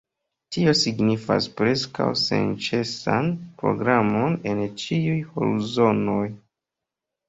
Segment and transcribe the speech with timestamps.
[0.55, 3.31] Tio signifas preskaŭ senĉesan
[3.63, 6.23] programon en ĉiuj horzonoj.